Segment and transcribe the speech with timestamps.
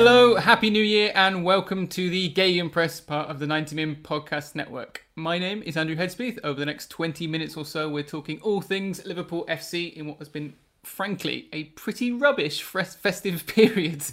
[0.00, 3.96] Hello, Happy New Year, and welcome to the Gay Press part of the 90 Min
[3.96, 5.04] Podcast Network.
[5.16, 6.38] My name is Andrew Headspeath.
[6.44, 10.18] Over the next 20 minutes or so, we're talking all things Liverpool FC in what
[10.18, 10.54] has been,
[10.84, 14.04] frankly, a pretty rubbish festive period.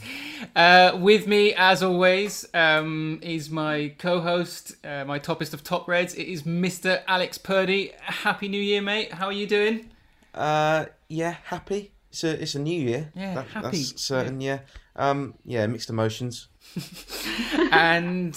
[0.55, 5.87] Uh, with me, as always, um, is my co host, uh, my toppest of top
[5.87, 6.15] reds.
[6.15, 7.03] It is Mr.
[7.07, 7.91] Alex Purdy.
[8.01, 9.13] Happy New Year, mate.
[9.13, 9.91] How are you doing?
[10.33, 11.91] Uh, yeah, happy.
[12.09, 13.11] It's a, it's a new year.
[13.13, 13.83] Yeah, that, happy.
[13.83, 14.55] That's certain, yeah.
[14.55, 14.59] yeah.
[14.95, 16.47] Um, yeah, mixed emotions.
[17.71, 18.33] and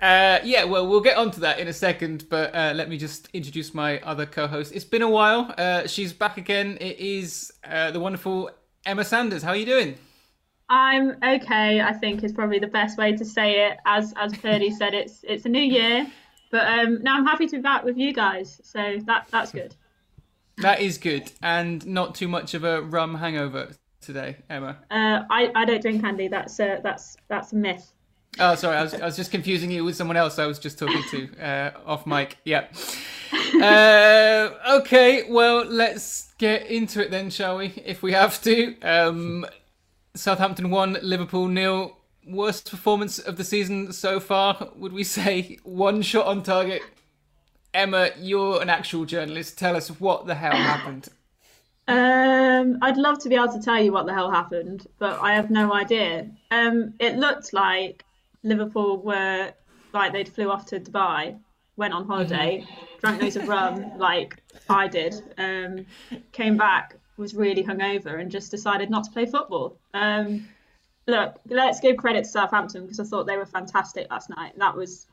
[0.00, 3.28] uh, yeah, well, we'll get onto that in a second, but uh, let me just
[3.32, 4.72] introduce my other co-host.
[4.74, 5.54] It's been a while.
[5.58, 6.78] Uh, she's back again.
[6.80, 8.50] It is uh, the wonderful
[8.86, 9.42] Emma Sanders.
[9.42, 9.96] How are you doing?
[10.70, 11.80] I'm okay.
[11.80, 13.78] I think is probably the best way to say it.
[13.86, 16.06] As as Purdy said, it's it's a new year,
[16.50, 18.60] but um, now I'm happy to be back with you guys.
[18.64, 19.74] So that that's good.
[20.58, 23.70] That is good, and not too much of a rum hangover
[24.00, 24.78] today, Emma?
[24.90, 26.28] Uh, I, I don't drink Andy.
[26.28, 27.92] That's a, that's that's a myth.
[28.38, 28.76] Oh, sorry.
[28.76, 31.42] I was, I was just confusing you with someone else I was just talking to
[31.42, 32.38] uh, off mic.
[32.44, 32.66] Yeah.
[33.60, 37.72] Uh, okay, well, let's get into it then, shall we?
[37.84, 38.78] If we have to.
[38.82, 39.46] Um,
[40.14, 41.96] Southampton 1, Liverpool nil.
[42.26, 45.58] Worst performance of the season so far, would we say?
[45.64, 46.82] One shot on target.
[47.72, 49.58] Emma, you're an actual journalist.
[49.58, 51.08] Tell us what the hell happened.
[51.88, 55.34] Um, I'd love to be able to tell you what the hell happened, but I
[55.34, 56.28] have no idea.
[56.50, 58.04] Um, it looked like
[58.42, 59.52] Liverpool were
[59.94, 61.38] like they'd flew off to Dubai,
[61.76, 62.84] went on holiday, mm-hmm.
[63.00, 64.36] drank loads of rum, like
[64.68, 65.14] I did.
[65.38, 65.86] Um,
[66.32, 69.78] came back, was really hungover, and just decided not to play football.
[69.94, 70.46] Um,
[71.06, 74.52] look, let's give credit to Southampton because I thought they were fantastic last night.
[74.58, 75.06] That was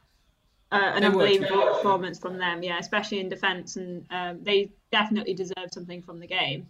[0.72, 1.74] uh, an they unbelievable were.
[1.74, 6.28] performance from them, yeah, especially in defence, and um, they definitely deserve something from the
[6.28, 6.68] game,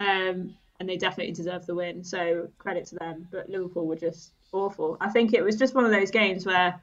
[0.00, 2.02] um, and they definitely deserve the win.
[2.02, 3.28] So credit to them.
[3.30, 4.96] But Liverpool were just awful.
[5.00, 6.80] I think it was just one of those games where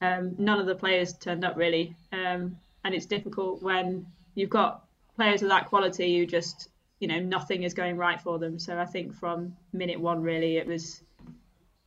[0.00, 4.84] um, none of the players turned up really, um, and it's difficult when you've got
[5.16, 6.06] players of that quality.
[6.06, 6.68] You just
[7.00, 8.58] you know nothing is going right for them.
[8.58, 11.02] So I think from minute one, really, it was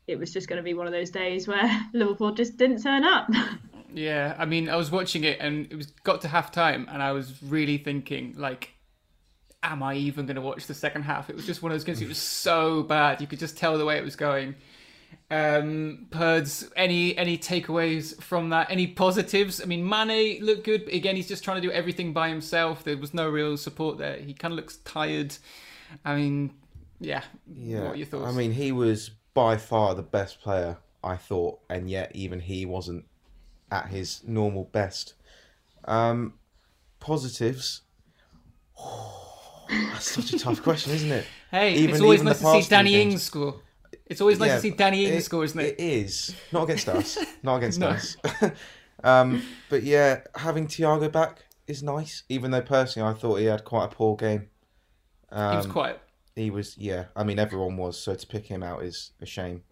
[0.08, 3.04] it was just going to be one of those days where Liverpool just didn't turn
[3.04, 3.30] up.
[3.94, 7.02] Yeah, I mean, I was watching it and it was got to half time, and
[7.02, 8.72] I was really thinking, like,
[9.64, 11.30] am I even going to watch the second half?
[11.30, 12.02] It was just one of those games.
[12.02, 13.22] It was so bad.
[13.22, 14.56] You could just tell the way it was going.
[15.30, 18.70] Um, Purds, any any takeaways from that?
[18.70, 19.62] Any positives?
[19.62, 22.84] I mean, Mane looked good, but again, he's just trying to do everything by himself.
[22.84, 24.18] There was no real support there.
[24.18, 25.36] He kind of looks tired.
[26.04, 26.54] I mean,
[27.00, 27.24] yeah.
[27.54, 27.84] Yeah.
[27.84, 28.28] What are your thoughts?
[28.28, 32.66] I mean, he was by far the best player I thought, and yet even he
[32.66, 33.06] wasn't
[33.72, 35.16] at his normal best.
[35.86, 36.36] Um,
[37.00, 37.82] positives.
[38.80, 41.26] Oh, that's such a tough question, isn't it?
[41.52, 43.56] Hey, even, it's always nice to see Danny Ings score.
[44.06, 45.76] It's always nice yeah, to see Danny Ings score, isn't it?
[45.78, 46.34] It is.
[46.54, 47.18] Not against us.
[47.44, 48.16] Not against us.
[49.04, 53.66] um, but yeah, having Thiago back is nice, even though personally I thought he had
[53.66, 54.48] quite a poor game.
[55.30, 56.02] Um, he was um, quiet.
[56.38, 57.08] He was, yeah.
[57.18, 59.64] I mean, everyone was, so to pick him out is a shame.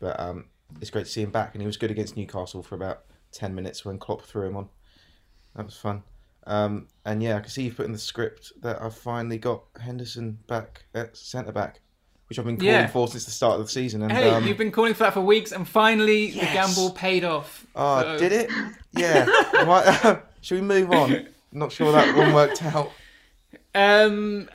[0.00, 0.46] But um,
[0.80, 3.02] it's great to see him back, and he was good against Newcastle for about
[3.32, 4.68] 10 minutes when Klopp threw him on.
[5.54, 6.02] That was fun.
[6.46, 9.64] Um, and yeah, I can see you've put in the script that I've finally got
[9.80, 11.80] Henderson back at centre back,
[12.28, 12.86] which I've been calling yeah.
[12.86, 14.02] for since the start of the season.
[14.02, 16.46] And, hey, um, you've been calling for that for weeks, and finally yes.
[16.46, 17.66] the gamble paid off.
[17.76, 18.18] Oh, so...
[18.18, 18.50] did it?
[18.92, 19.26] Yeah.
[19.52, 21.28] Might, should we move on?
[21.52, 22.90] Not sure that one worked out.
[23.74, 24.48] Um,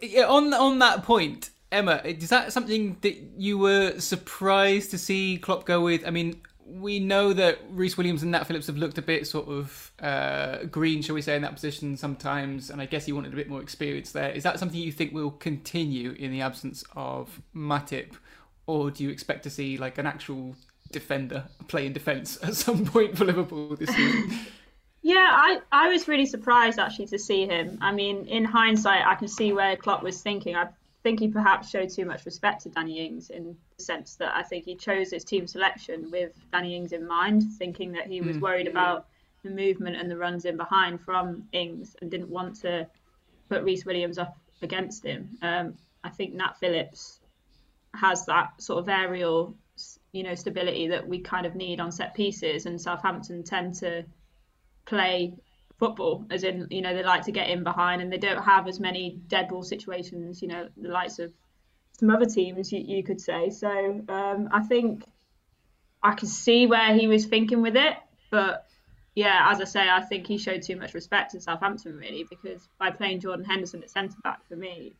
[0.00, 5.38] yeah, on on that point, Emma, is that something that you were surprised to see
[5.38, 6.06] Klopp go with?
[6.06, 9.48] I mean, we know that Rhys Williams and Nat Phillips have looked a bit sort
[9.48, 13.32] of uh, green, shall we say, in that position sometimes, and I guess he wanted
[13.32, 14.30] a bit more experience there.
[14.30, 18.12] Is that something you think will continue in the absence of Matip,
[18.66, 20.56] or do you expect to see like an actual
[20.90, 24.38] defender play in defence at some point for Liverpool this season?
[25.02, 27.76] Yeah, I, I was really surprised actually to see him.
[27.82, 30.56] I mean, in hindsight, I can see where Klopp was thinking.
[30.56, 30.68] I
[31.04, 34.42] think he perhaps showed too much respect to Danny Ings in the sense that I
[34.42, 38.38] think he chose his team selection with Danny Ings in mind, thinking that he was
[38.38, 38.40] mm.
[38.40, 39.06] worried about
[39.42, 42.88] the movement and the runs in behind from Ings and didn't want to
[43.50, 45.36] put Rhys Williams up against him.
[45.42, 47.20] Um, I think Nat Phillips
[47.92, 49.54] has that sort of aerial,
[50.12, 54.06] you know, stability that we kind of need on set pieces, and Southampton tend to
[54.86, 55.34] play
[55.78, 58.68] football, as in, you know, they like to get in behind and they don't have
[58.68, 61.32] as many dead ball situations, you know, the likes of
[61.98, 63.50] some other teams, you, you could say.
[63.50, 63.68] So
[64.08, 65.04] um, I think
[66.02, 67.96] I can see where he was thinking with it,
[68.30, 68.66] but
[69.14, 72.68] yeah, as I say, I think he showed too much respect to Southampton really because
[72.78, 74.94] by playing Jordan Henderson at centre back for me,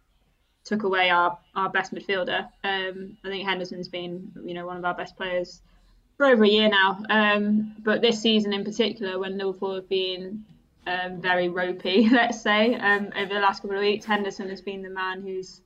[0.65, 2.49] took away our, our best midfielder.
[2.63, 5.61] Um, I think Henderson's been you know one of our best players
[6.17, 7.03] for over a year now.
[7.11, 10.45] Um, but this season in particular, when Liverpool have been
[10.87, 14.83] um, very ropey, let's say, um, over the last couple of weeks, Henderson has been
[14.83, 15.61] the man who's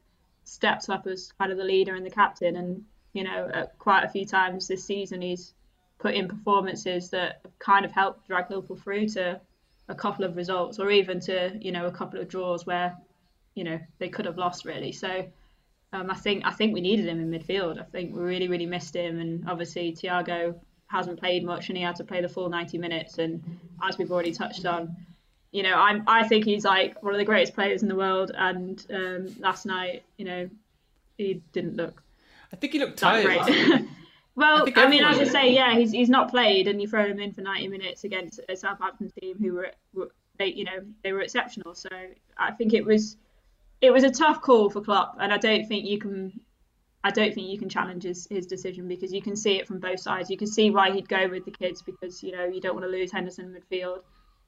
[0.45, 2.57] stepped up as kind of the leader and the captain.
[2.57, 5.55] And you know, quite a few times this season, he's
[5.99, 9.41] put in performances that kind of helped drag Liverpool through to
[9.89, 12.97] a couple of results, or even to you know a couple of draws where
[13.55, 14.93] you know they could have lost really.
[14.93, 15.27] So
[15.93, 17.81] um, I think I think we needed him in midfield.
[17.81, 20.55] I think we really really missed him, and obviously Thiago
[20.89, 23.19] hasn't played much, and he had to play the full 90 minutes.
[23.19, 23.43] And
[23.87, 24.97] as we've already touched on,
[25.51, 28.33] you know, I'm I think he's like one of the greatest players in the world.
[28.35, 30.49] And um, last night, you know,
[31.17, 32.03] he didn't look.
[32.53, 33.27] I think he looked tired.
[34.35, 36.89] well, I, mean I mean, as I say, yeah, he's he's not played, and you
[36.89, 40.65] throw him in for 90 minutes against a Southampton team who were, were they, you
[40.65, 41.75] know, they were exceptional.
[41.75, 41.89] So
[42.37, 43.17] I think it was
[43.81, 46.41] it was a tough call for Klopp, and I don't think you can.
[47.05, 49.79] I don't think you can challenge his, his decision because you can see it from
[49.79, 50.31] both sides.
[50.31, 52.85] You can see why he'd go with the kids because you know you don't want
[52.85, 54.01] to lose Henderson in midfield,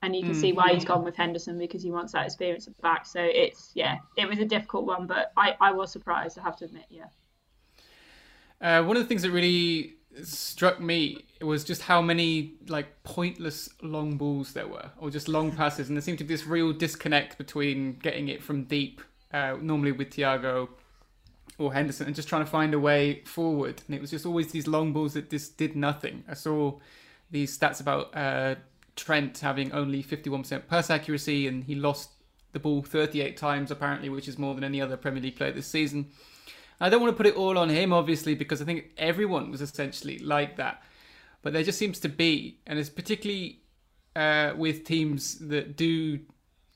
[0.02, 0.40] and you can mm.
[0.40, 3.06] see why he's gone with Henderson because he wants that experience at the back.
[3.06, 6.38] So it's yeah, it was a difficult one, but I, I was surprised.
[6.38, 7.06] I have to admit, yeah.
[8.60, 13.70] Uh, one of the things that really struck me was just how many like pointless
[13.82, 16.72] long balls there were, or just long passes, and there seemed to be this real
[16.72, 19.00] disconnect between getting it from deep
[19.32, 20.68] uh, normally with Thiago
[21.58, 23.82] or Henderson, and just trying to find a way forward.
[23.86, 26.24] And it was just always these long balls that just did nothing.
[26.26, 26.78] I saw
[27.30, 28.56] these stats about uh,
[29.00, 32.10] Trent having only 51% pass accuracy, and he lost
[32.52, 35.66] the ball 38 times apparently, which is more than any other Premier League player this
[35.66, 36.10] season.
[36.80, 39.60] I don't want to put it all on him, obviously, because I think everyone was
[39.60, 40.82] essentially like that.
[41.42, 43.60] But there just seems to be, and it's particularly
[44.16, 46.20] uh, with teams that do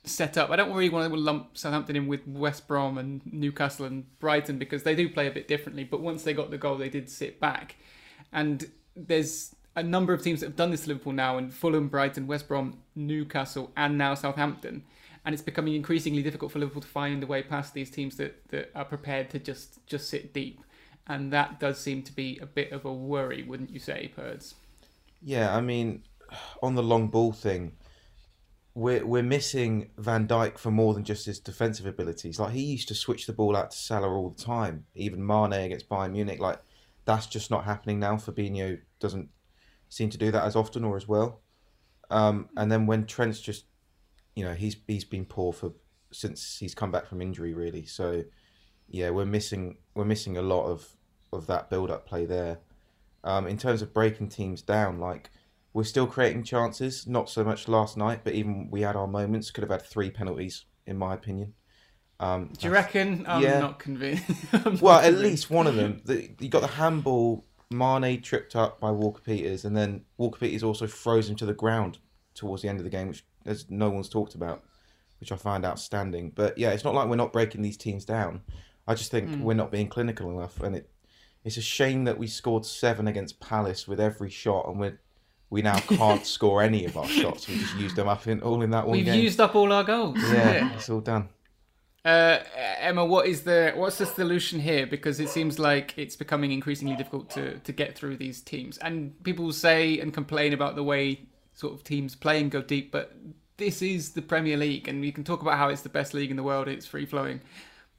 [0.05, 0.50] set up.
[0.50, 4.59] I don't really want to lump Southampton in with West Brom and Newcastle and Brighton
[4.59, 5.85] because they do play a bit differently.
[5.85, 7.76] But once they got the goal, they did sit back.
[8.32, 11.88] And there's a number of teams that have done this to Liverpool now, and Fulham,
[11.88, 14.85] Brighton, West Brom, Newcastle, and now Southampton.
[15.25, 18.47] And it's becoming increasingly difficult for Liverpool to find a way past these teams that,
[18.50, 20.61] that are prepared to just just sit deep.
[21.06, 24.55] And that does seem to be a bit of a worry, wouldn't you say, Purds?
[25.23, 26.03] Yeah, I mean,
[26.62, 27.73] on the long ball thing,
[28.75, 32.38] we're we're missing Van Dijk for more than just his defensive abilities.
[32.38, 34.85] Like he used to switch the ball out to Salah all the time.
[34.94, 36.59] Even Mane against Bayern Munich, like
[37.05, 38.17] that's just not happening now.
[38.17, 39.29] Fabinho doesn't
[39.94, 41.41] seem to do that as often or as well.
[42.11, 43.64] Um, and then when Trent's just,
[44.35, 45.73] you know, he's he's been poor for
[46.12, 47.87] since he's come back from injury, really.
[47.87, 48.25] So
[48.88, 50.96] yeah, we're missing we're missing a lot of
[51.32, 52.58] of that build up play there.
[53.23, 55.31] Um, in terms of breaking teams down, like
[55.73, 59.50] we're still creating chances, not so much last night, but even we had our moments.
[59.50, 61.55] Could have had three penalties, in my opinion.
[62.20, 63.25] Um, Do you reckon?
[63.29, 63.61] I'm yeah.
[63.61, 64.25] not convinced.
[64.81, 66.02] well, at least one of them.
[66.05, 67.44] The, you got the handball.
[67.70, 71.55] Mane tripped up by Walker Peters, and then Walker Peters also froze him to the
[71.55, 71.99] ground
[72.34, 74.62] towards the end of the game, which as no one's talked about,
[75.20, 76.32] which I find outstanding.
[76.34, 78.43] But yeah, it's not like we're not breaking these teams down.
[78.87, 79.40] I just think mm.
[79.40, 80.90] we're not being clinical enough, and it
[81.44, 84.99] it's a shame that we scored seven against Palace with every shot, and we're
[85.50, 87.49] we now can't score any of our shots.
[87.49, 89.22] We just used them up in all in that one We've game.
[89.22, 90.19] used up all our goals.
[90.20, 91.28] Yeah, it's all done.
[92.04, 92.40] Uh,
[92.80, 94.87] Emma, what is the what's the solution here?
[94.87, 99.23] Because it seems like it's becoming increasingly difficult to to get through these teams, and
[99.25, 101.20] people say and complain about the way
[101.54, 103.16] sort of teams play and go deep, but
[103.56, 106.30] this is the Premier League, and we can talk about how it's the best league
[106.30, 106.68] in the world.
[106.68, 107.40] It's free flowing,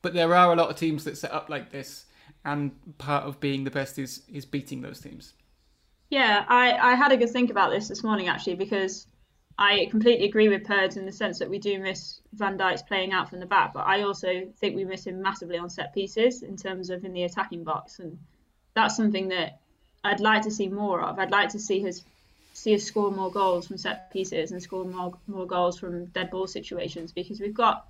[0.01, 2.05] but there are a lot of teams that set up like this,
[2.43, 5.33] and part of being the best is is beating those teams.
[6.11, 9.07] Yeah, I, I had a good think about this this morning actually because
[9.57, 13.13] I completely agree with Purds in the sense that we do miss Van Dijk's playing
[13.13, 16.43] out from the back, but I also think we miss him massively on set pieces
[16.43, 18.19] in terms of in the attacking box, and
[18.73, 19.59] that's something that
[20.03, 21.19] I'd like to see more of.
[21.19, 22.03] I'd like to see his
[22.53, 26.29] see us score more goals from set pieces and score more more goals from dead
[26.31, 27.87] ball situations because we've got,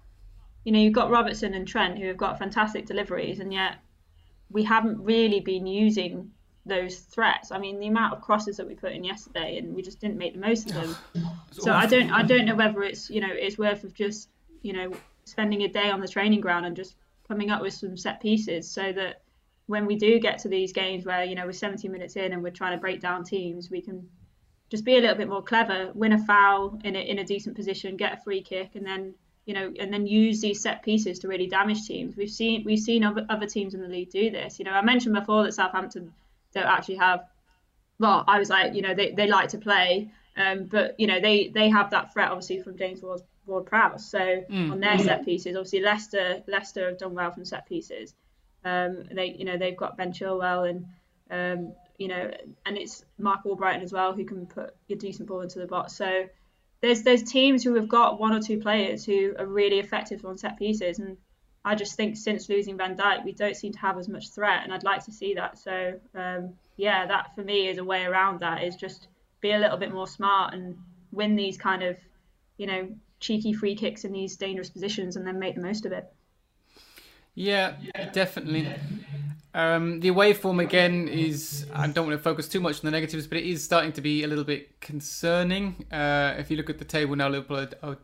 [0.64, 3.78] you know, you've got Robertson and Trent who have got fantastic deliveries, and yet
[4.52, 6.32] we haven't really been using
[6.66, 7.52] those threats.
[7.52, 10.18] I mean, the amount of crosses that we put in yesterday, and we just didn't
[10.18, 10.96] make the most of them.
[11.64, 14.30] so I don't, I don't know whether it's, you know, it's worth of just,
[14.62, 14.92] you know,
[15.26, 16.96] spending a day on the training ground and just
[17.28, 19.22] coming up with some set pieces, so that
[19.68, 22.44] when we do get to these games where, you know, we're 70 minutes in and
[22.44, 24.08] we're trying to break down teams, we can
[24.70, 27.56] just be a little bit more clever, win a foul in a in a decent
[27.56, 31.20] position, get a free kick, and then you know, and then use these set pieces
[31.20, 32.16] to really damage teams.
[32.16, 34.58] We've seen we've seen other, other teams in the league do this.
[34.60, 36.14] You know, I mentioned before that Southampton
[36.54, 37.26] don't actually have.
[38.00, 41.20] Well, I was like, you know, they, they like to play, um, but you know,
[41.22, 44.10] they they have that threat obviously from James Ward Prowse.
[44.10, 44.72] So mm.
[44.72, 48.14] on their set pieces, obviously Leicester Leicester have done well from set pieces.
[48.64, 50.86] Um, they you know they've got Ben Chilwell and
[51.32, 52.32] um, you know
[52.66, 55.96] and it's Marc Albrighton as well who can put a decent ball into the box.
[55.96, 56.26] So
[56.82, 60.38] there's there's teams who have got one or two players who are really effective on
[60.38, 61.18] set pieces and
[61.66, 64.64] I just think since losing Van Dijk, we don't seem to have as much threat,
[64.64, 65.58] and I'd like to see that.
[65.58, 69.08] So um, yeah, that for me is a way around that is just
[69.46, 70.78] be a little bit more smart and
[71.12, 71.96] win these kind of,
[72.58, 75.92] you know, cheeky free kicks in these dangerous positions and then make the most of
[75.92, 76.12] it.
[77.36, 77.76] Yeah,
[78.14, 78.68] definitely.
[79.54, 82.92] Um, the away form again is I don't want to focus too much on the
[82.92, 85.86] negatives, but it is starting to be a little bit concerning.
[85.92, 87.98] Uh, if you look at the table now, Liverpool are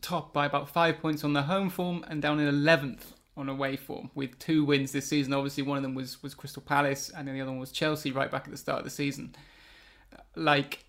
[0.00, 3.76] top by about five points on the home form and down in eleventh on away
[3.76, 5.32] form with two wins this season.
[5.32, 8.12] Obviously, one of them was was Crystal Palace, and then the other one was Chelsea
[8.12, 9.34] right back at the start of the season.
[10.36, 10.83] Like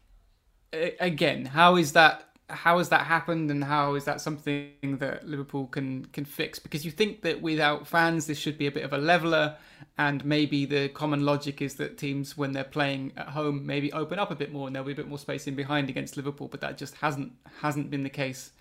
[1.00, 2.22] again, how is that?
[2.48, 6.60] How has that happened, and how is that something that Liverpool can can fix?
[6.60, 9.58] Because you think that without fans, this should be a bit of a leveler,
[9.98, 14.20] and maybe the common logic is that teams, when they're playing at home, maybe open
[14.20, 16.48] up a bit more, and there'll be a bit more space in behind against Liverpool.
[16.48, 18.52] But that just hasn't hasn't been the case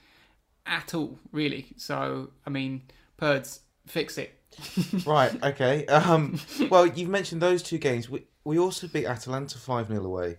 [0.66, 1.66] at all, really.
[1.76, 2.83] So, I mean,
[3.16, 4.40] Purds, fix it.
[5.06, 5.42] right.
[5.42, 5.87] Okay.
[5.87, 6.40] Um,
[6.71, 8.09] well, you've mentioned those two games.
[8.09, 10.38] We we also beat Atalanta five 0 away.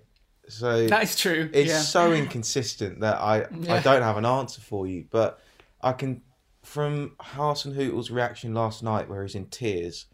[0.50, 1.50] So that is true.
[1.54, 1.80] It's yeah.
[1.80, 3.75] so inconsistent that I yeah.
[3.75, 5.40] I don't have an answer for you, but
[5.82, 6.22] I can
[6.64, 10.06] from Hasenhüttl's reaction last night, where he's in tears.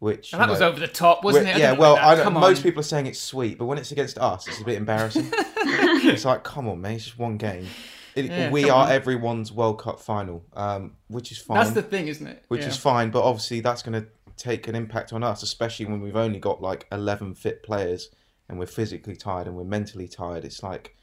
[0.00, 1.58] Which that know, was over the top, wasn't it?
[1.58, 2.62] Yeah, well, I most on.
[2.62, 5.28] people are saying it's sweet, but when it's against us, it's a bit embarrassing.
[5.32, 7.66] it's like, come on, man, it's just one game.
[8.14, 8.92] It, yeah, we are on.
[8.92, 11.58] everyone's World Cup final, um, which is fine.
[11.58, 12.44] That's the thing, isn't it?
[12.46, 16.00] Which is fine, but obviously that's going to take an impact on us, especially when
[16.00, 18.10] we've only got like eleven fit players
[18.48, 20.44] and we're physically tired and we're mentally tired.
[20.44, 20.96] It's like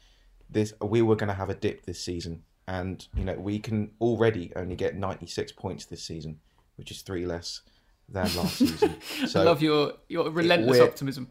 [0.50, 0.72] this.
[0.82, 4.52] We were going to have a dip this season, and you know we can already
[4.56, 6.38] only get ninety six points this season,
[6.76, 7.62] which is three less
[8.08, 8.96] than last season.
[9.26, 11.28] So I love your your relentless we're, optimism.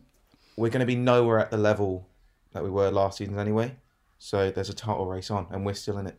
[0.57, 2.07] We're going to be nowhere at the level
[2.53, 3.75] that we were last season anyway.
[4.17, 6.17] So there's a title race on, and we're still in it.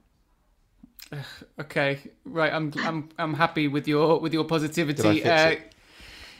[1.58, 2.52] Okay, right.
[2.52, 5.24] I'm I'm I'm happy with your with your positivity.
[5.24, 5.56] Uh,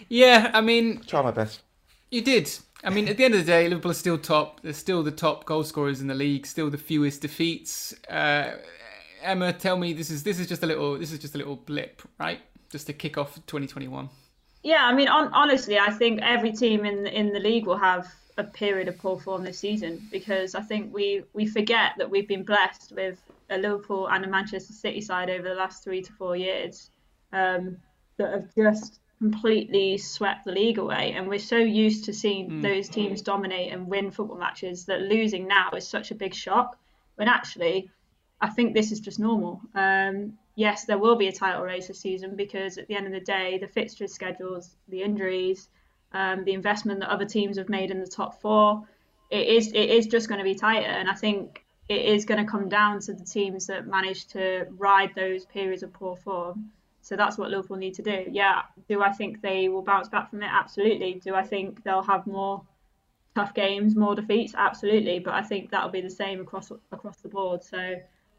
[0.09, 1.63] yeah, I mean, try my best.
[2.11, 2.51] You did.
[2.85, 4.61] I mean, at the end of the day, Liverpool are still top.
[4.63, 6.47] They're still the top goal scorers in the league.
[6.47, 7.95] Still the fewest defeats.
[8.09, 8.53] Uh,
[9.23, 11.57] Emma, tell me this is this is just a little this is just a little
[11.57, 12.41] blip, right?
[12.71, 14.09] Just to kick off 2021.
[14.63, 18.13] Yeah, I mean, on, honestly, I think every team in in the league will have
[18.39, 22.29] a period of poor form this season because I think we we forget that we've
[22.29, 23.19] been blessed with
[23.51, 26.91] a Liverpool and a Manchester City side over the last three to four years
[27.33, 27.79] um,
[28.19, 31.13] that have just completely swept the league away.
[31.13, 32.63] And we're so used to seeing mm.
[32.63, 36.79] those teams dominate and win football matches that losing now is such a big shock.
[37.17, 37.91] When actually,
[38.41, 39.61] I think this is just normal.
[39.75, 43.13] Um, yes, there will be a title race this season because at the end of
[43.13, 45.69] the day, the fixture schedules, the injuries,
[46.13, 48.87] um, the investment that other teams have made in the top four,
[49.31, 50.87] it is it is just going to be tighter.
[50.87, 54.67] And I think it is going to come down to the teams that manage to
[54.71, 56.71] ride those periods of poor form.
[57.07, 58.25] So that's what Liverpool need to do.
[58.29, 60.49] Yeah, do I think they will bounce back from it?
[60.51, 61.21] Absolutely.
[61.23, 62.65] Do I think they'll have more
[63.37, 64.55] tough games, more defeats?
[64.57, 65.21] Absolutely.
[65.21, 67.63] But I think that'll be the same across across the board.
[67.63, 67.95] So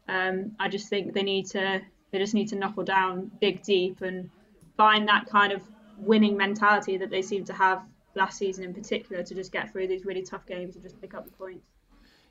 [0.06, 4.02] um, I just think they need to they just need to knuckle down, dig deep,
[4.02, 4.28] and
[4.76, 5.62] find that kind of
[5.96, 7.80] winning mentality that they seem to have
[8.16, 11.14] last season in particular to just get through these really tough games and just pick
[11.14, 11.64] up the points.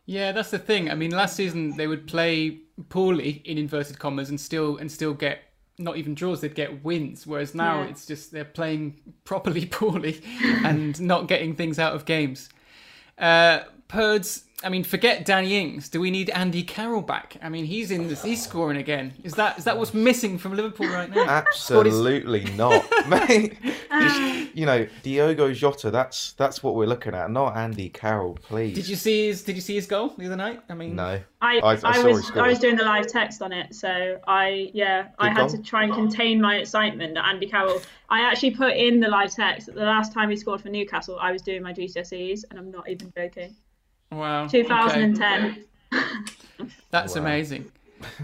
[0.06, 0.91] Yeah, that's the thing.
[0.91, 5.15] I mean, last season they would play poorly in inverted commas and still and still
[5.15, 5.39] get
[5.78, 7.28] not even draws; they'd get wins.
[7.28, 7.90] Whereas now yeah.
[7.90, 10.22] it's just they're playing properly poorly
[10.64, 12.50] and not getting things out of games.
[13.18, 15.88] Uh, Purds I mean, forget Danny Ings.
[15.88, 17.38] Do we need Andy Carroll back?
[17.44, 18.08] I mean, he's in.
[18.08, 19.14] This, he's scoring again.
[19.24, 21.26] Is that is that what's missing from Liverpool right now?
[21.30, 23.56] Absolutely not, mate.
[23.92, 24.02] Ah.
[24.02, 25.92] Just you know, Diogo Jota.
[25.92, 28.40] That's that's what we're looking at, not Andy Carroll.
[28.42, 28.74] Please.
[28.74, 30.62] Did you see his Did you see his goal the other night?
[30.70, 31.22] I mean, no.
[31.40, 34.72] I I, I, I was I was doing the live text on it, so I
[34.74, 35.50] yeah Good I had goal.
[35.50, 37.80] to try and contain my excitement that Andy Carroll.
[38.10, 41.20] I actually put in the live text that the last time he scored for Newcastle,
[41.22, 43.56] I was doing my GCSEs, and I'm not even joking.
[44.12, 44.48] Wow.
[44.48, 45.66] 2010.
[45.94, 46.70] Okay.
[46.92, 47.22] That's wow.
[47.22, 47.72] amazing.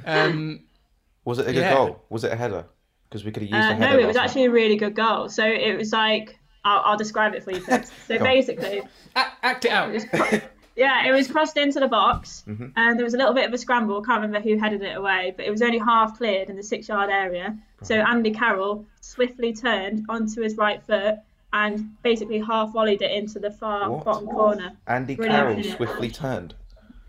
[0.06, 0.62] Um,
[1.26, 1.74] was it a good yeah.
[1.74, 2.04] goal?
[2.10, 2.66] Was it a header?
[3.10, 3.98] Because we could have used uh, a header.
[3.98, 5.30] No, it was actually a really good goal.
[5.30, 7.92] So it was like, I'll, I'll describe it for you first.
[8.08, 8.82] So basically,
[9.16, 9.94] act it out.
[9.94, 10.42] It was,
[10.76, 12.70] yeah, it was crossed into the box, mm-hmm.
[12.76, 14.02] and there was a little bit of a scramble.
[14.02, 16.64] I can't remember who headed it away, but it was only half cleared in the
[16.64, 17.56] six-yard area.
[17.84, 21.18] So Andy Carroll swiftly turned onto his right foot
[21.54, 24.04] and basically half volleyed it into the far what?
[24.04, 24.74] bottom corner.
[24.88, 26.56] Andy Brilliant, Carroll swiftly turned.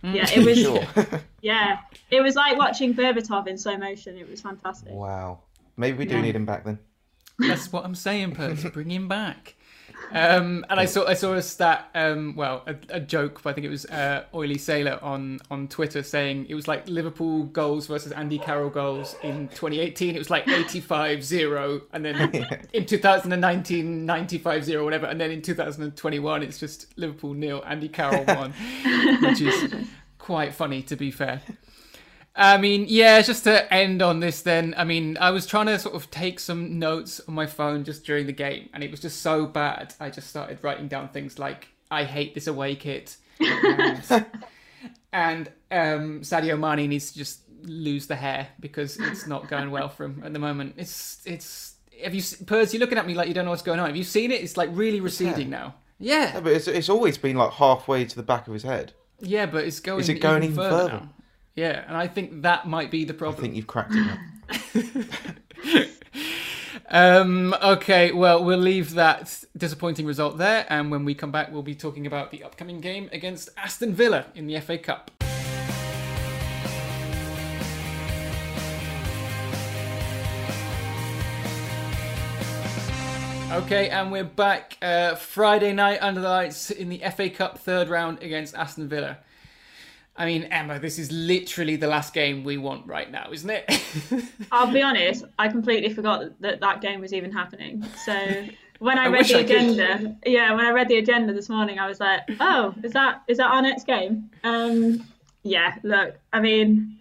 [0.04, 0.14] Mm.
[0.14, 0.58] Yeah, it was.
[0.58, 1.20] Sure.
[1.40, 4.16] Yeah, it was like watching Berbatov in slow motion.
[4.16, 4.92] It was fantastic.
[4.92, 5.40] wow.
[5.76, 6.22] Maybe we do Yeah.
[6.22, 6.78] need him back then.
[7.38, 8.70] That's what I'm saying, Percy.
[8.70, 9.54] Bring him back.
[10.12, 13.40] Um, and I saw I saw a stat, um, well, a, a joke.
[13.44, 17.44] I think it was uh, Oily Sailor on on Twitter saying it was like Liverpool
[17.44, 20.14] goals versus Andy Carroll goals in 2018.
[20.14, 26.58] It was like 85-0, and then in 2019 95-0, whatever, and then in 2021 it's
[26.58, 28.52] just Liverpool nil, Andy Carroll one,
[29.22, 29.74] which is
[30.18, 31.42] quite funny to be fair.
[32.36, 35.78] I mean, yeah, just to end on this then, I mean, I was trying to
[35.78, 39.00] sort of take some notes on my phone just during the game, and it was
[39.00, 39.94] just so bad.
[40.00, 43.16] I just started writing down things like, I hate this away kit.
[43.38, 44.02] And,
[45.12, 49.88] and um, Sadio Mane needs to just lose the hair because it's not going well
[49.88, 50.74] for him at the moment.
[50.76, 53.62] It's, it's, have you, se- Pers, you're looking at me like you don't know what's
[53.62, 53.86] going on.
[53.86, 54.42] Have you seen it?
[54.42, 55.76] It's like really receding now.
[56.00, 56.32] Yeah.
[56.34, 58.92] No, but it's, it's always been like halfway to the back of his head.
[59.20, 61.08] Yeah, but it's going, Is it going even further, further?
[61.54, 63.38] Yeah, and I think that might be the problem.
[63.38, 65.88] I think you've cracked it.
[66.90, 71.62] Um, okay, well, we'll leave that disappointing result there, and when we come back, we'll
[71.62, 75.10] be talking about the upcoming game against Aston Villa in the FA Cup.
[83.52, 87.88] Okay, and we're back uh, Friday night under the lights in the FA Cup third
[87.88, 89.18] round against Aston Villa.
[90.16, 93.82] I mean, Emma, this is literally the last game we want right now, isn't it?
[94.52, 97.84] I'll be honest, I completely forgot that that game was even happening.
[98.04, 98.46] So
[98.78, 99.50] when I, I read the I could.
[99.50, 103.22] agenda, yeah, when I read the agenda this morning, I was like, oh, is that
[103.26, 104.30] is that our next game?
[104.44, 105.04] Um,
[105.42, 105.76] yeah.
[105.82, 106.98] Look, I mean,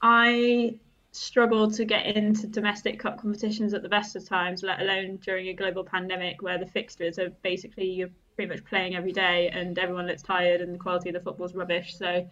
[0.00, 0.76] I
[1.12, 5.48] struggle to get into domestic cup competitions at the best of times, let alone during
[5.48, 9.78] a global pandemic where the fixtures are basically you're pretty much playing every day and
[9.78, 11.96] everyone looks tired and the quality of the football's rubbish.
[11.96, 12.28] So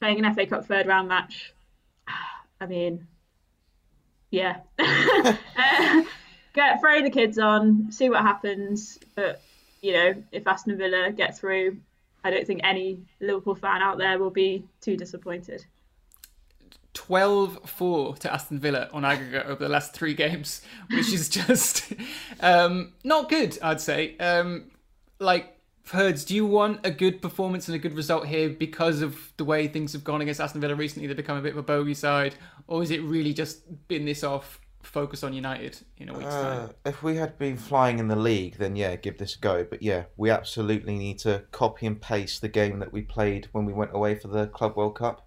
[0.00, 1.52] playing an FA Cup third round match,
[2.60, 3.06] I mean,
[4.30, 4.60] yeah.
[4.78, 6.02] Uh,
[6.54, 8.98] Get throw the kids on, see what happens.
[9.16, 9.42] But
[9.82, 11.78] you know, if Aston Villa get through,
[12.22, 15.66] I don't think any Liverpool fan out there will be too disappointed.
[16.94, 21.92] 12 4 to Aston Villa on aggregate over the last three games, which is just
[22.40, 24.16] um, not good, I'd say.
[24.18, 24.70] Um,
[25.18, 25.50] like,
[25.86, 29.44] Purds, do you want a good performance and a good result here because of the
[29.44, 31.06] way things have gone against Aston Villa recently?
[31.06, 32.34] They've become a bit of a bogey side,
[32.66, 34.60] or is it really just been this off?
[34.82, 36.70] Focus on United in a week's Uh, time.
[36.86, 39.64] if we had been flying in the league, then yeah, give this a go.
[39.64, 43.64] But yeah, we absolutely need to copy and paste the game that we played when
[43.66, 45.26] we went away for the Club World Cup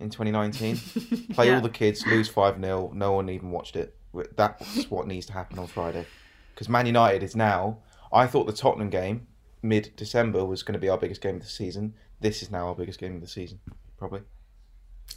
[0.00, 0.76] in 2019.
[1.34, 1.56] Play Yeah.
[1.56, 2.90] all the kids, lose 5 0.
[2.94, 3.96] No one even watched it.
[4.36, 6.06] That's what needs to happen on Friday.
[6.54, 7.78] Because Man United is now.
[8.12, 9.26] I thought the Tottenham game,
[9.62, 11.94] mid December, was going to be our biggest game of the season.
[12.20, 13.60] This is now our biggest game of the season,
[13.96, 14.20] probably.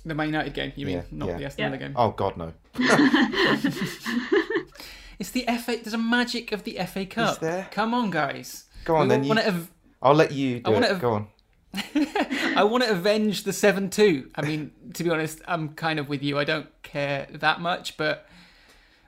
[0.05, 1.38] The Man United game, you mean, Yeah, not yeah.
[1.38, 1.69] the Aston Yeah.
[1.69, 1.93] Villa game.
[1.95, 2.53] Oh, God, no.
[5.17, 5.77] It's the FA.
[5.81, 7.39] There's a magic of the FA Cup.
[7.39, 7.69] there?
[7.71, 8.65] Come on, guys.
[8.84, 9.23] Go on, We then.
[9.23, 10.91] You, wanna ev- I'll let you do wanna it.
[10.91, 11.27] ev- Go on.
[12.58, 14.31] I want to avenge the 7 2.
[14.36, 16.38] I mean, to be honest, I'm kind of with you.
[16.38, 18.27] I don't care that much, but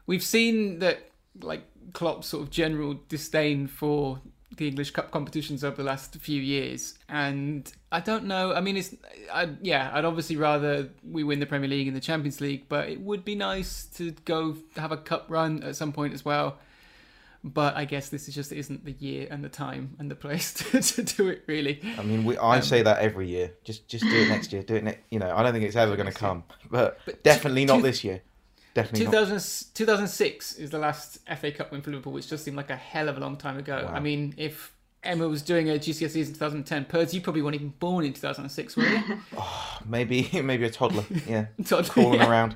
[0.06, 1.10] we've seen that,
[1.41, 4.19] like, Klopp's sort of general disdain for
[4.56, 6.97] the English Cup competitions over the last few years.
[7.10, 8.54] And I don't know.
[8.54, 8.95] I mean, it's,
[9.32, 12.89] I, yeah, I'd obviously rather we win the Premier League and the Champions League, but
[12.89, 16.58] it would be nice to go have a cup run at some point as well.
[17.43, 20.54] But I guess this is just isn't the year and the time and the place
[20.71, 21.80] to, to do it, really.
[21.97, 23.54] I mean, we, I Um, say that every year.
[23.63, 24.63] Just, just do it next year.
[24.63, 25.02] Do it next.
[25.12, 28.04] You know, I don't think it's ever going to come, but, But definitely not this
[28.04, 28.21] year.
[28.78, 29.12] Definitely not.
[29.74, 33.10] 2006 is the last FA Cup win for Liverpool, which just seemed like a hell
[33.10, 33.82] of a long time ago.
[33.84, 33.92] Wow.
[33.92, 37.74] I mean, if Emma was doing a GCSEs in 2010, Purds, you probably weren't even
[37.80, 39.04] born in 2006, were you?
[39.38, 41.06] Oh, maybe, maybe a toddler.
[41.26, 42.30] Yeah, Todd, crawling yeah.
[42.30, 42.56] around.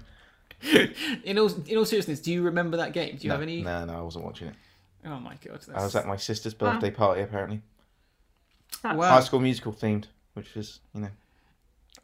[1.23, 3.15] In all, in all seriousness, do you remember that game?
[3.15, 3.63] Do you no, have any?
[3.63, 4.55] No, no, I wasn't watching it.
[5.03, 5.69] Oh my god, that's...
[5.69, 6.73] I was at my sister's Wow.
[6.73, 7.63] birthday party apparently.
[8.83, 9.09] Wow.
[9.09, 10.05] High School Musical themed,
[10.35, 11.09] which was, you know,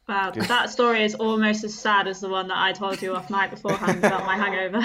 [0.07, 0.43] Wow, Good.
[0.43, 3.51] that story is almost as sad as the one that I told you off night
[3.51, 4.81] beforehand about my hangover.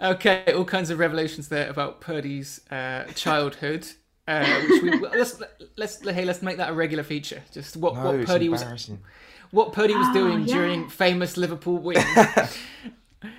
[0.02, 3.86] okay, all kinds of revelations there about Purdy's uh, childhood.
[4.26, 5.40] Uh, which we, let's
[5.76, 7.42] let's hey let's make that a regular feature.
[7.52, 8.64] Just what no, what Purdy was
[9.50, 10.54] what Purdy was Oh, doing yeah.
[10.54, 12.04] during famous Liverpool wins.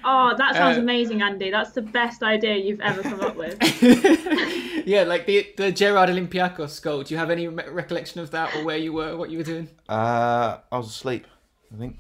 [0.04, 1.50] oh, that sounds Uh, amazing, Andy.
[1.52, 3.58] That's the best idea you've ever come up with.
[4.86, 7.04] yeah, like the the Gerrard Olympiacos goal.
[7.04, 9.43] Do you have any re- recollection of that, or where you were, what you were
[9.43, 9.69] doing?
[9.89, 11.28] Uh, I was asleep.
[11.74, 12.00] I think.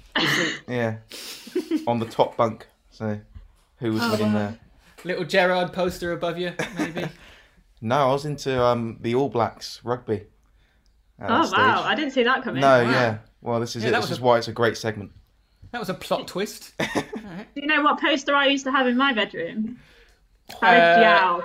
[0.67, 0.97] yeah,
[1.87, 2.67] on the top bunk.
[2.91, 3.19] So,
[3.77, 4.39] who was Oh, winning wow.
[4.39, 4.59] there?
[5.03, 7.05] Little Gerrard poster above you, maybe.
[7.81, 10.23] No, I was into um the All Blacks rugby.
[11.21, 11.83] Oh wow.
[11.83, 12.61] I didn't see that coming.
[12.61, 12.89] No, Wow.
[12.89, 13.17] yeah.
[13.41, 14.01] Well, this is Yeah, it.
[14.01, 15.11] This is a- why it's a great segment.
[15.71, 16.73] That was a plot twist.
[16.79, 16.85] Do
[17.55, 19.79] you know what poster I used to have in my bedroom?
[20.61, 21.43] Uh, Salif Diao.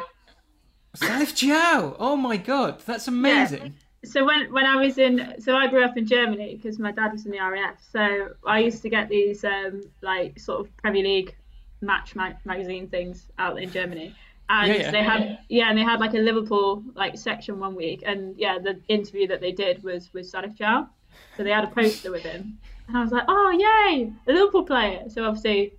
[0.96, 1.96] Salif Diao.
[1.98, 3.74] Oh my god, that's amazing.
[4.04, 7.12] So when when I was in, so I grew up in Germany because my dad
[7.12, 7.76] was in the RAF.
[7.92, 11.36] So I used to get these um, like sort of Premier League
[11.82, 14.14] match mag- magazine things out in Germany,
[14.48, 14.90] and Yeah, yeah.
[14.90, 18.58] they had yeah, and they had like a Liverpool like section one week, and yeah,
[18.58, 20.88] the interview that they did was with Salif Diao.
[21.36, 24.64] So they had a poster with him, and I was like, oh yay, a Liverpool
[24.64, 25.04] player.
[25.08, 25.74] So obviously.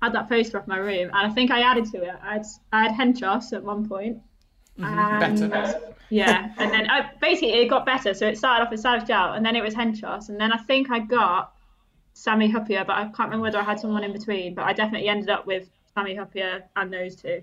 [0.00, 2.16] I had that poster off my room, and I think I added to it.
[2.24, 4.20] I had I had Henchoz at one point.
[4.76, 5.80] point, and Better.
[6.08, 8.12] yeah, and then uh, basically it got better.
[8.12, 10.56] So it started off with Salif Diao, and then it was Henchoz, and then I
[10.56, 11.52] think I got
[12.14, 14.54] Sami Hyypiä, but I can't remember whether I had someone in between.
[14.56, 17.40] But I definitely ended up with Sami Hyypiä and those two,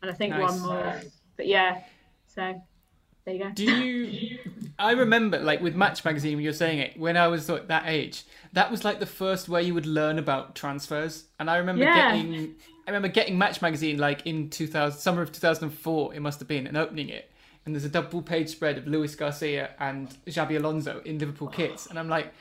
[0.00, 0.50] and I think Nice.
[0.50, 1.00] one more.
[1.36, 1.82] But yeah,
[2.26, 2.58] so
[3.28, 3.50] there you go.
[3.50, 4.38] Do you?
[4.78, 7.84] I remember, like with Match Magazine, you were saying it, when I was like, that
[7.86, 11.24] age, that was like the first way you would learn about transfers.
[11.38, 12.10] And I remember Yeah.
[12.12, 12.54] getting,
[12.86, 16.66] I remember getting Match Magazine like in 2000, summer of 2004, it must have been,
[16.66, 17.30] and opening it.
[17.66, 21.86] And there's a double page spread of Luis Garcia and Xabi Alonso in Liverpool kits.
[21.86, 22.32] And I'm like,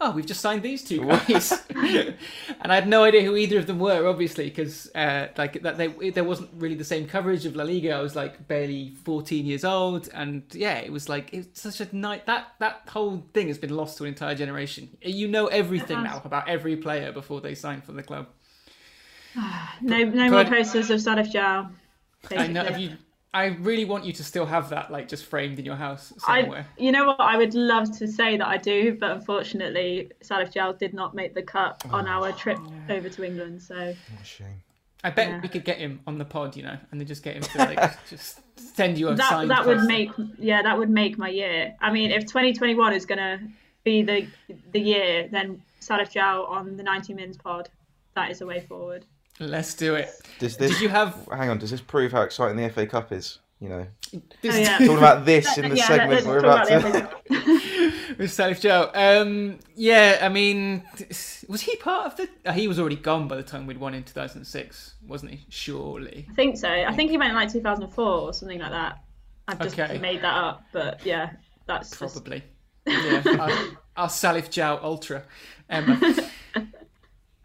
[0.00, 1.52] oh, we've just signed these two guys.
[1.70, 2.16] and
[2.60, 5.88] I had no idea who either of them were, obviously, because uh, like that they,
[6.10, 7.92] there wasn't really the same coverage of La Liga.
[7.92, 11.96] I was like barely 14 years old, and yeah, it was like it's such a
[11.96, 14.96] night that that whole thing has been lost to an entire generation.
[15.02, 18.28] You know everything now about every player before they sign for the club.
[19.82, 21.70] No, no more But- posters of Salif Diao.
[22.30, 22.64] I know.
[22.64, 22.96] Have you,
[23.36, 26.40] I really want you to still have that, like just framed in your house I,
[26.40, 26.66] somewhere.
[26.78, 27.20] you know what?
[27.20, 31.34] I would love to say that I do, but unfortunately, Salif Diao did not make
[31.34, 33.62] the cut oh, on our trip over to England.
[33.62, 34.62] So What a shame.
[35.04, 35.40] I bet Yeah.
[35.42, 37.58] we could get him on the pod, you know, and then just get him to
[37.58, 39.92] like just send you a that signed that would poster.
[39.92, 41.76] make yeah that would make my year.
[41.78, 43.40] I mean, if 2021 is gonna
[43.84, 44.26] be the
[44.72, 47.68] the year, then Salif Diao on the 90 Mins pod,
[48.14, 49.04] that is the way forward.
[49.38, 50.10] Let's do it.
[50.38, 50.72] Does this?
[50.72, 51.58] Did you have Hang on.
[51.58, 53.38] Does this prove how exciting the FA Cup is?
[53.60, 53.86] You know,
[54.42, 54.78] this Oh, yeah.
[54.78, 56.88] talking about this in the Yeah, segment we're about about to.
[56.92, 57.22] the FA Cup.
[58.18, 58.90] with Salif Diao?
[58.94, 60.82] Um, yeah, I mean,
[61.48, 62.28] was he part of the?
[62.44, 65.46] uh, he was already gone by the time we'd won in 2006, wasn't he?
[65.48, 66.26] Surely.
[66.30, 66.68] I think so.
[66.68, 68.98] I think he went in like 2004 or something like that.
[69.48, 69.96] I've just Okay.
[69.98, 71.30] made that up, but yeah,
[71.66, 72.42] that's just- Probably.
[72.86, 73.50] Yeah, our,
[73.96, 75.22] our Salif Diao Ultra.
[75.70, 75.98] Emma.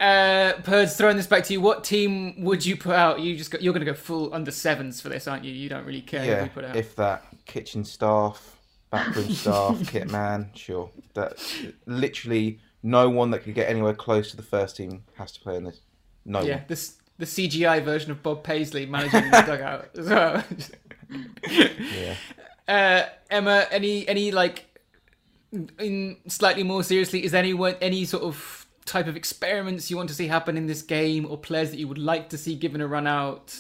[0.02, 1.62] Uh, Purds, throwing this back to you.
[1.62, 3.20] What team would you put out?
[3.20, 5.52] You just go, you're going to go full under sevens for this, aren't you?
[5.54, 6.76] You don't really care who Yeah, we put out.
[6.76, 8.58] if that kitchen staff,
[8.90, 10.90] backroom staff, kit man, sure.
[11.14, 11.38] That
[11.86, 15.56] literally no one that could get anywhere close to the first team has to play
[15.56, 15.82] in this.
[16.26, 16.66] No yeah, one.
[16.68, 20.44] this the CGI version of Bob Paisley managing the dugout as well.
[21.48, 22.16] Yeah.
[22.68, 24.66] Uh, Emma, any any like
[25.78, 30.10] in slightly more seriously, is there any any sort of type of experiments you want
[30.10, 32.82] to see happen in this game, or players that you would like to see given
[32.82, 33.56] a run out,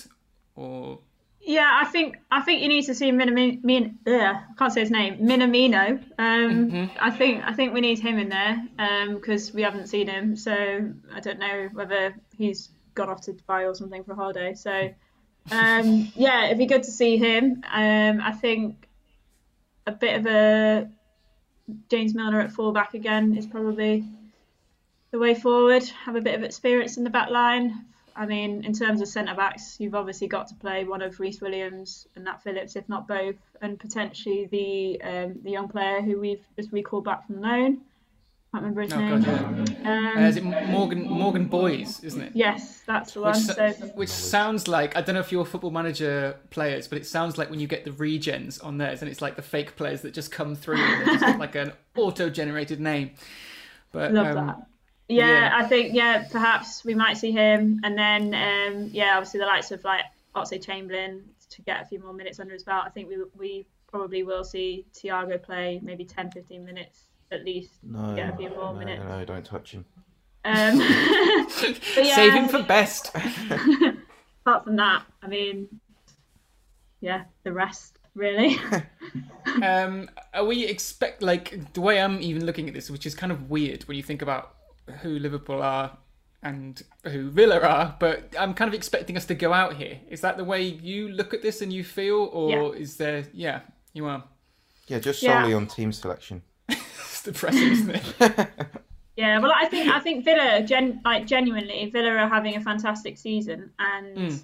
[0.55, 0.99] or
[1.41, 3.63] Yeah, I think I think you need to see Minamino.
[3.63, 5.17] Min, ugh, I can't say his name.
[5.19, 6.03] Minamino.
[6.17, 8.67] Um, I think I think we need him in there
[9.13, 10.35] because we haven't seen him.
[10.35, 10.53] So
[11.13, 14.53] I don't know whether he's gone off to Dubai or something for a holiday.
[14.53, 14.93] So
[15.51, 17.63] um, yeah, it'd be good to see him.
[17.71, 18.87] Um, I think
[19.87, 20.89] a bit of a
[21.89, 24.05] James Milner at fullback again is probably
[25.11, 25.83] the way forward.
[26.05, 27.85] Have a bit of experience in the back line.
[28.15, 31.41] I mean, in terms of centre backs, you've obviously got to play one of Rhys
[31.41, 36.19] Williams and Nat Phillips, if not both, and potentially the um, the young player who
[36.19, 37.81] we've just recalled back from loan.
[38.53, 39.21] I can't remember his oh name.
[39.23, 40.11] god, yeah.
[40.11, 42.31] Um, Uh, is it Morgan Morgan Boyes, isn't it?
[42.35, 43.33] yes, that's the one.
[43.33, 47.05] Which, So which sounds like I don't know if you're football manager players, but it
[47.05, 50.01] sounds like when you get the regens on theirs, and it's like the fake players
[50.01, 53.11] that just come through, and just got like an auto-generated name.
[53.93, 54.67] But love um, that.
[55.11, 55.51] Yeah, yeah.
[55.53, 59.71] I think yeah, perhaps we might see him, and then um, yeah, obviously the likes
[59.71, 62.83] of like Oxlade Chamberlain to get a few more minutes under his belt.
[62.85, 67.71] I think we we probably will see Thiago play maybe 10, 15 minutes at least.
[67.83, 69.03] No, Get a few more no, minutes.
[69.05, 69.85] no, don't touch him.
[70.43, 70.77] Um,
[71.61, 73.11] but yeah, save him for best.
[74.45, 75.67] apart from that, I mean,
[77.01, 78.59] yeah, the rest really.
[79.61, 83.31] um, are we expect like the way I'm even looking at this, which is kind
[83.31, 84.55] of weird when you think about
[84.91, 85.97] who Liverpool are
[86.43, 89.99] and who Villa are, but I'm kind of expecting us to go out here.
[90.09, 92.81] Is that the way you look at this and you feel, or Yeah.
[92.81, 93.25] is there?
[93.33, 93.61] Yeah,
[93.93, 94.23] you are.
[94.87, 95.39] Yeah, just Yeah.
[95.41, 96.41] solely on team selection.
[96.69, 98.47] It's depressing, isn't it?
[99.17, 103.17] Yeah, well, I think I think Villa, gen, like genuinely, Villa are having a fantastic
[103.17, 104.41] season, and Mm.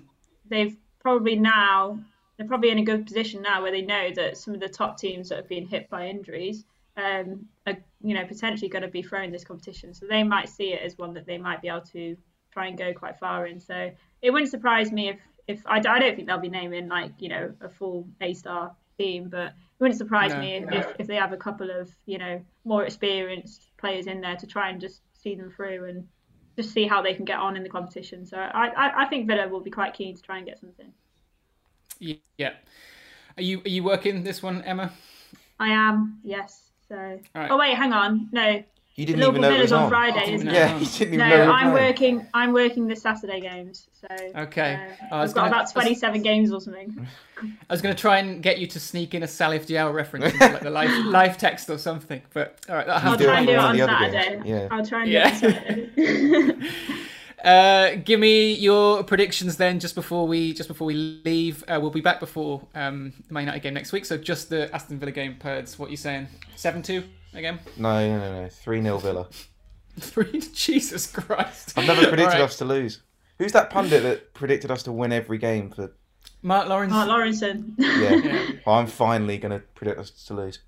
[0.48, 2.00] they've probably now
[2.38, 5.00] they're probably in a good position now where they know that some of the top
[5.00, 6.66] teams that have been hit by injuries
[6.98, 10.74] um, are you know potentially going to be thrown this competition, so they might see
[10.74, 12.18] it as one that they might be able to
[12.52, 13.60] try and go quite far in.
[13.60, 17.12] So it wouldn't surprise me if if I, I don't think they'll be naming like
[17.20, 20.40] you know a full A star team, but it wouldn't surprise No.
[20.40, 24.22] me if, if, if they have a couple of you know more experienced players in
[24.22, 26.08] there to try and just see them through and
[26.56, 28.26] just see how they can get on in the competition.
[28.26, 30.92] So I, I, I think Villa will be quite keen to try and get something.
[32.00, 32.54] Yeah.
[33.38, 34.92] Are you are you working this one, Emma?
[35.60, 36.67] I am, yes.
[36.90, 36.96] So
[37.36, 37.52] right.
[37.52, 38.64] oh wait, hang on, no,
[38.96, 39.90] You didn't Liverpool even know it Villa's was on on.
[39.90, 40.54] Friday, isn't know.
[40.54, 40.56] it?
[40.56, 41.36] Yeah, you didn't even No, know.
[41.42, 41.88] we were I'm playing.
[41.88, 42.28] working.
[42.34, 43.88] I'm working the Saturday games.
[44.00, 44.08] So
[44.42, 44.76] Okay.
[45.12, 47.08] uh, I was I've got gonna- about 27 games or something.
[47.70, 50.26] I was going to try and get you to sneak in a Salif Diao reference,
[50.34, 52.22] into, like the live live text or something.
[52.34, 53.84] But all right, I'll have I'll to do try and do it on of the
[53.84, 54.50] other Saturday.
[54.50, 54.68] Yeah.
[54.72, 56.70] I'll try and do it on Saturday.
[57.44, 61.64] Uh, give me your predictions then, just before we just before we leave.
[61.68, 64.06] Uh, we'll be back before um, the Man United game next week.
[64.06, 65.78] So just the Aston Villa game, Purds.
[65.78, 66.28] What are you saying?
[66.56, 67.60] Seven two again?
[67.78, 68.50] No, no, no, no.
[68.50, 69.28] 3 0 Villa.
[70.00, 70.42] Three.
[70.54, 71.78] Jesus Christ!
[71.78, 72.42] I've never predicted All right.
[72.42, 73.02] us to lose.
[73.40, 75.94] Who's that pundit that predicted us to win every game for.
[76.42, 76.92] Mark Lawrence.
[76.92, 77.74] Mark Lawrenson.
[77.78, 78.16] Yeah.
[78.28, 78.46] Yeah.
[78.66, 80.60] Well, I'm finally going to predict us to lose.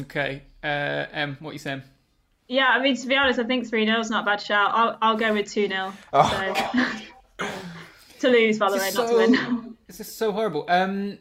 [0.00, 0.42] Okay.
[0.62, 1.82] Uh, Em, what are you saying?
[2.50, 4.72] Yeah, I mean to be honest, I think three 0 is not a bad shout.
[4.74, 6.54] I'll I'll go with two 0 Oh.
[7.38, 7.46] so.
[8.20, 9.76] to lose, by the way, This is not to win.
[9.86, 10.66] This is so horrible.
[10.68, 11.18] Um,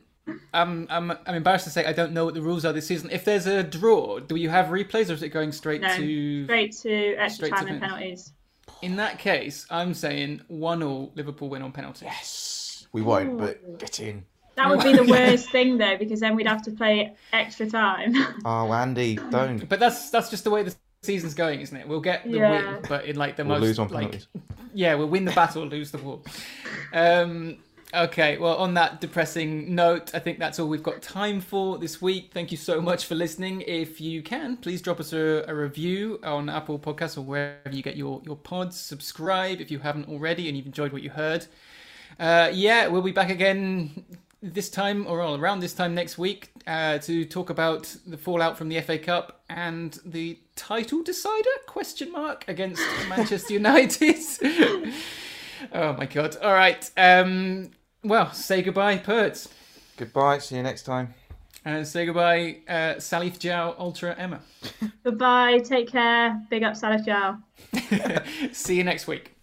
[0.53, 3.09] I'm, I'm, I'm embarrassed to say I don't know what the rules are this season.
[3.11, 6.43] If there's a draw, do you have replays or is it going straight No, to?
[6.45, 8.31] Straight to extra Straight to time and penalties.
[8.83, 12.05] In that case, I'm saying one all Liverpool win on penalty.
[12.05, 12.87] Yes.
[12.91, 14.25] We won't, but get in.
[14.55, 18.13] That would be the worst thing though, because then we'd have to play extra time.
[18.45, 19.67] Oh, Andy, don't.
[19.67, 21.87] But that's that's just the way the season's going, isn't it?
[21.87, 22.73] We'll get the Yeah.
[22.73, 24.21] win, but in like the We'll most lose on like
[24.73, 26.21] yeah, we'll win the battle, lose the war.
[26.93, 27.57] Um,
[27.93, 32.01] okay, well, on that depressing note, I think that's all we've got time for this
[32.01, 32.31] week.
[32.33, 33.61] Thank you so much for listening.
[33.61, 37.81] If you can, please drop us a, a review on Apple Podcasts or wherever you
[37.81, 38.79] get your, your pods.
[38.79, 41.47] Subscribe if you haven't already and you've enjoyed what you heard.
[42.19, 44.03] Uh, yeah, we'll be back again
[44.41, 48.69] this time or around this time next week uh, to talk about the fallout from
[48.69, 54.15] the FA Cup and the title decider question mark against Manchester United.
[55.73, 56.37] oh my god!
[56.41, 56.89] All right.
[56.95, 57.71] Um,
[58.03, 59.49] well, say goodbye, Perts,
[59.97, 60.37] Goodbye.
[60.37, 61.13] See you next time.
[61.65, 64.39] and say goodbye, uh, Salif Diao, Ultra Emma.
[65.03, 68.53] Goodbye, take care, big up Salif Diao.
[68.55, 69.35] See you next week.